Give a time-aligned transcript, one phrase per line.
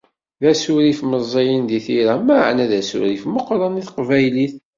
[0.41, 4.53] D asurif meẓẓiyen di tira, meεna d asurif meqqren i Teqbaylit!